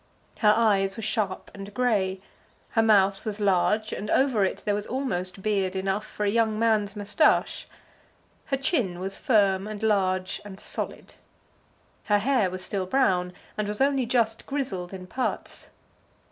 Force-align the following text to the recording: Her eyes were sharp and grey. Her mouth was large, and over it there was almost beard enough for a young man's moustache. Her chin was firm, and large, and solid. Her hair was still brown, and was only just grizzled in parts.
Her 0.39 0.51
eyes 0.57 0.97
were 0.97 1.03
sharp 1.03 1.51
and 1.53 1.71
grey. 1.75 2.21
Her 2.71 2.81
mouth 2.81 3.23
was 3.23 3.39
large, 3.39 3.93
and 3.93 4.09
over 4.09 4.43
it 4.43 4.63
there 4.65 4.73
was 4.73 4.87
almost 4.87 5.43
beard 5.43 5.75
enough 5.75 6.07
for 6.07 6.23
a 6.25 6.29
young 6.31 6.57
man's 6.57 6.95
moustache. 6.95 7.67
Her 8.45 8.57
chin 8.57 8.97
was 8.97 9.19
firm, 9.19 9.67
and 9.67 9.83
large, 9.83 10.41
and 10.43 10.59
solid. 10.59 11.13
Her 12.05 12.17
hair 12.17 12.49
was 12.49 12.63
still 12.65 12.87
brown, 12.87 13.31
and 13.55 13.67
was 13.67 13.79
only 13.79 14.07
just 14.07 14.47
grizzled 14.47 14.91
in 14.91 15.05
parts. 15.05 15.67